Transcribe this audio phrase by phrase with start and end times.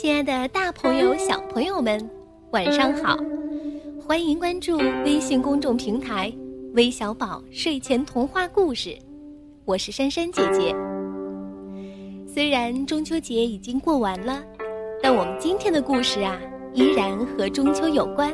[0.00, 2.08] 亲爱的，大朋友、小朋友们，
[2.52, 3.18] 晚上好！
[4.00, 6.32] 欢迎关注微信公众平台
[6.74, 8.96] “微小宝睡前童话故事”，
[9.66, 10.72] 我是珊珊姐姐。
[12.32, 14.40] 虽然中秋节已经过完了，
[15.02, 16.38] 但我们今天的故事啊，
[16.72, 18.32] 依然和中秋有关。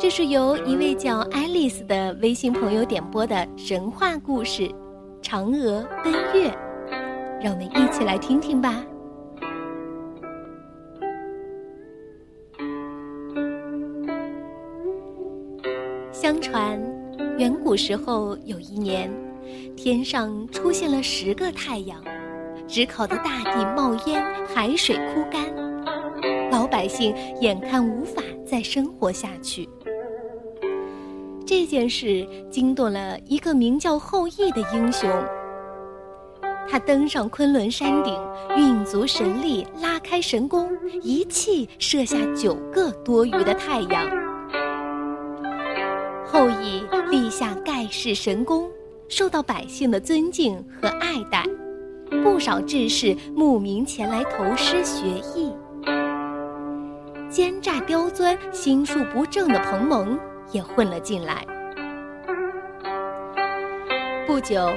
[0.00, 4.62] 这是由一位叫爱丽丝的微信朋友点播的神话故事
[5.22, 6.50] 《嫦娥奔月》，
[7.40, 8.84] 让我们一起来听听吧。
[16.24, 16.80] 相传，
[17.36, 19.12] 远古时候有一年，
[19.76, 22.02] 天上出现了十个太阳，
[22.66, 25.44] 只烤得大地冒烟，海水枯干，
[26.50, 29.68] 老百姓眼看无法再生活下去。
[31.44, 35.10] 这件事惊动了一个名叫后羿的英雄，
[36.66, 38.18] 他登上昆仑山顶，
[38.56, 44.33] 运足神力拉开神弓，一气射下九个多余的太阳。
[46.34, 48.68] 后羿立下盖世神功，
[49.08, 51.44] 受到百姓的尊敬和爱戴，
[52.24, 55.52] 不少志士慕名前来投师学艺。
[57.30, 60.18] 奸诈刁钻、心术不正的彭蒙
[60.50, 61.46] 也混了进来。
[64.26, 64.68] 不久，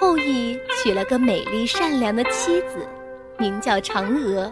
[0.00, 2.78] 后羿娶了个美丽善良的妻子，
[3.38, 4.50] 名叫嫦娥。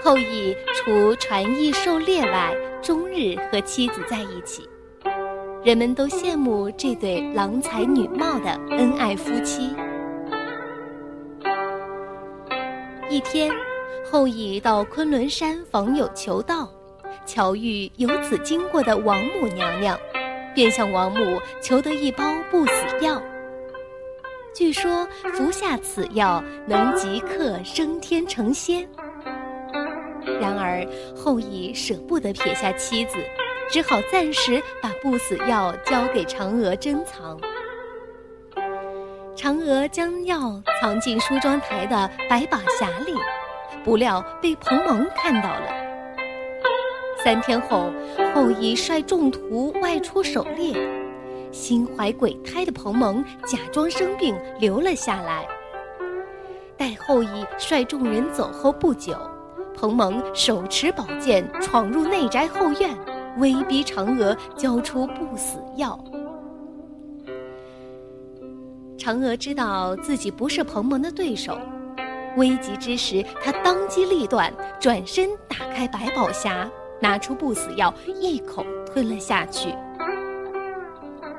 [0.00, 4.68] 后羿除传艺狩猎外，终日和妻子在一起，
[5.64, 9.72] 人们都羡慕这对郎才女貌的恩爱夫妻。
[13.08, 13.52] 一天，
[14.10, 16.68] 后羿到昆仑山访友求道，
[17.24, 19.96] 巧遇由此经过的王母娘娘，
[20.52, 23.22] 便向王母求得一包不死药。
[24.52, 28.88] 据说服下此药能即刻升天成仙。
[30.40, 33.18] 然而，后羿舍不得撇下妻子，
[33.70, 37.38] 只好暂时把不死药交给嫦娥珍藏。
[39.34, 43.14] 嫦娥将药藏进梳妆台的百宝匣里，
[43.82, 45.66] 不料被彭蒙看到了。
[47.24, 47.90] 三天后，
[48.34, 50.74] 后羿率众徒外出狩猎，
[51.50, 55.46] 心怀鬼胎的彭蒙假装生病留了下来。
[56.76, 59.16] 待后羿率众人走后不久。
[59.82, 62.96] 彭蒙手持宝剑闯入内宅后院，
[63.38, 65.98] 威逼嫦娥交出不死药。
[68.96, 71.58] 嫦娥知道自己不是彭蒙的对手，
[72.36, 79.74] 危急之时，她当机立断，转身打开百宝匣，拿出不死药，一口吞了下去。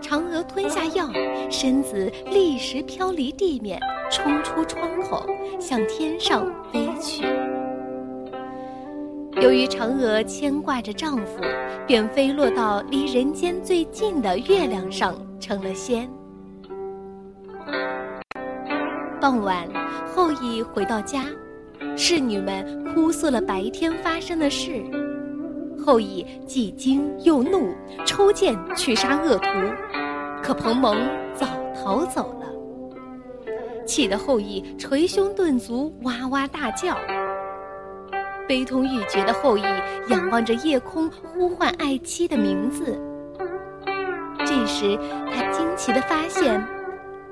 [0.02, 1.10] 嫦娥吞下药，
[1.50, 3.80] 身子立时飘离地面，
[4.12, 5.26] 冲出窗口，
[5.62, 7.24] 向天上飞去。
[9.44, 11.42] 由于嫦娥牵挂着丈夫，
[11.86, 16.10] 便飞落到离人间最近的月亮上，成了仙。
[19.20, 19.68] 傍晚，
[20.16, 21.26] 后羿回到家，
[21.98, 24.82] 侍女们哭诉了白天发生的事。
[25.86, 29.46] 后羿既惊又怒，抽剑去杀恶徒，
[30.42, 30.98] 可彭蒙
[31.36, 31.46] 早
[31.76, 32.48] 逃走了。
[33.86, 36.96] 气得后羿捶胸顿足，哇哇大叫。
[38.48, 39.64] 悲痛欲绝的后羿
[40.10, 43.00] 仰望着夜空，呼唤爱妻的名字。
[44.46, 44.98] 这时，
[45.32, 46.66] 他惊奇地发现，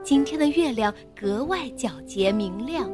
[0.01, 2.89] 今天的月亮格外皎洁明亮，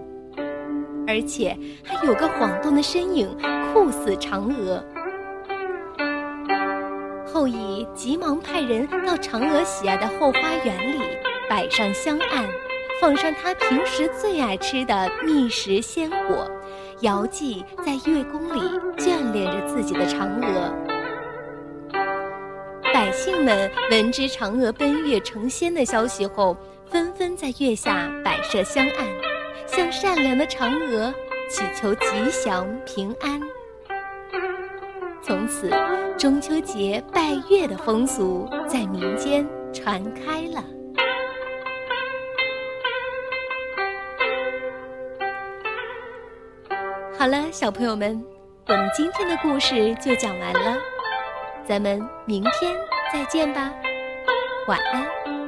[1.07, 3.29] 而且还有个晃动的身影，
[3.73, 4.83] 酷似嫦娥。
[7.25, 11.00] 后羿急忙派人到嫦娥喜爱的后花园里，
[11.47, 12.47] 摆上香案，
[13.00, 16.50] 放上他平时最爱吃的蜜食鲜果。
[17.02, 18.59] 遥祭在月宫里
[18.97, 20.74] 眷恋着自己的嫦娥，
[22.92, 26.57] 百姓们闻知嫦娥奔月成仙的消息后，
[26.88, 29.06] 纷纷在月下摆设香案，
[29.68, 31.13] 向善良的嫦娥
[31.51, 33.39] 祈求吉祥平安。
[35.21, 35.69] 从此，
[36.18, 40.63] 中秋节拜月的风俗在民间传开了。
[47.18, 48.24] 好了，小朋友们，
[48.68, 50.78] 我们今天的故事就讲完了，
[51.68, 52.75] 咱们明天
[53.12, 53.74] 再见吧，
[54.68, 55.46] 晚安。